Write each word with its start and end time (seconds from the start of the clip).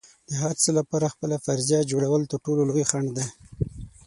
د 0.27 0.31
هر 0.41 0.53
څه 0.61 0.69
لپاره 0.79 1.11
خپله 1.13 1.35
فرضیه 1.45 1.87
جوړول 1.91 2.21
تر 2.31 2.37
ټولو 2.45 2.61
لوی 2.69 2.83
خنډ 2.89 3.07
دی. 3.17 3.27